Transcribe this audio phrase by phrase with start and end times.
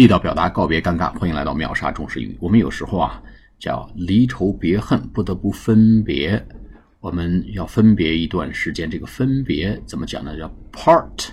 [0.00, 2.38] 地道表达告别尴尬，欢迎来到秒杀中式英语。
[2.40, 3.22] 我们有时候啊
[3.58, 6.42] 叫离愁别恨，不得不分别。
[7.00, 10.34] 我们要分别一段时间，这个分别怎么讲呢？
[10.38, 11.28] 叫 part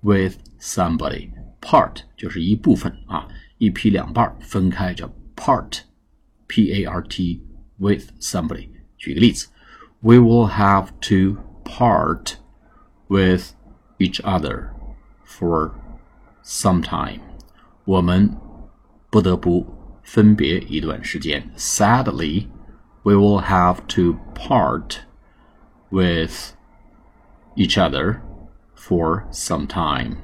[0.00, 1.28] with somebody。
[1.60, 3.28] part 就是一部分啊，
[3.58, 5.06] 一劈两半分开叫
[5.36, 7.42] part，p a r t
[7.76, 8.70] with somebody。
[8.96, 9.48] 举个例子
[10.00, 12.36] ，We will have to part
[13.08, 13.52] with
[13.98, 14.68] each other
[15.26, 15.72] for
[16.42, 17.20] some time。
[17.85, 18.29] 我们
[19.09, 19.65] 不得不
[20.03, 21.49] 分别一段时间。
[21.55, 24.97] Sadly。we will have to part
[25.89, 26.53] with
[27.55, 28.19] each other
[28.75, 30.17] for some time。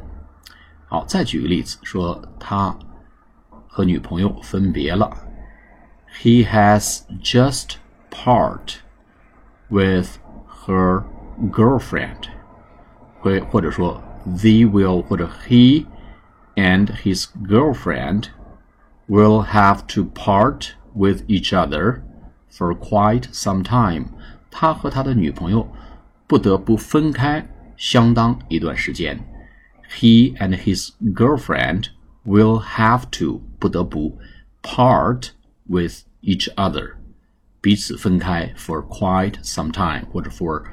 [0.88, 2.77] 好，再举个例子，说他
[3.70, 5.09] 和女朋友分别了。
[6.22, 7.76] He has just
[8.12, 8.80] part
[9.70, 10.17] with
[10.66, 11.05] her
[11.49, 12.26] girlfriend，
[13.22, 15.85] 会或者说 they will 或者 he
[16.58, 18.30] and his girlfriend
[19.08, 22.02] will have to part with each other
[22.50, 24.08] for quite some time，
[24.52, 25.67] 他和他的女朋友
[26.28, 29.19] 不得不分开相当一段时间。
[30.00, 31.88] He and his girlfriend
[32.25, 34.17] will have to 不得不
[34.61, 35.30] part
[35.67, 36.94] with each other，
[37.61, 40.64] 彼此分开 for quite some time，或者 for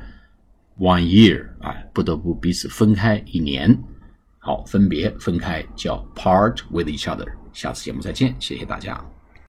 [0.78, 3.82] one year，哎，不得不彼此分开一年。
[4.45, 7.25] 好，分别分开叫 part with each other。
[7.51, 9.03] 下次节目再见，谢谢大家。